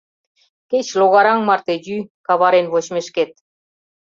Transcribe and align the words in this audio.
Кеч 0.71 0.87
логараҥ 0.99 1.39
марте 1.47 1.75
йӱ— 1.87 1.97
каварен 2.27 2.65
вочмешкет... 2.73 3.31